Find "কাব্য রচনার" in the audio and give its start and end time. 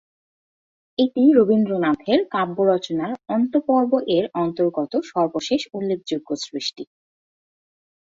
2.33-3.11